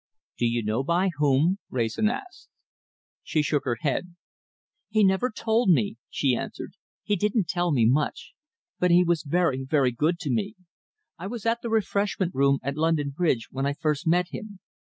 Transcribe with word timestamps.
"Do 0.39 0.47
you 0.47 0.63
know 0.63 0.81
by 0.83 1.11
whom?" 1.17 1.59
Wrayson 1.69 2.09
asked. 2.09 2.49
She 3.21 3.43
shook 3.43 3.65
her 3.65 3.77
head. 3.81 4.15
"He 4.89 5.03
never 5.03 5.29
told 5.29 5.69
me," 5.69 5.97
she 6.09 6.35
answered. 6.35 6.71
"He 7.03 7.15
didn't 7.15 7.47
tell 7.47 7.71
me 7.71 7.85
much. 7.87 8.33
But 8.79 8.89
he 8.89 9.03
was 9.03 9.21
very, 9.21 9.63
very 9.63 9.91
good 9.91 10.17
to 10.21 10.31
me. 10.31 10.55
I 11.19 11.27
was 11.27 11.45
at 11.45 11.61
the 11.61 11.69
refreshment 11.69 12.33
room 12.33 12.57
at 12.63 12.77
London 12.77 13.11
Bridge 13.11 13.49
when 13.51 13.67
I 13.67 13.73
first 13.73 14.07
met 14.07 14.29
him. 14.31 14.57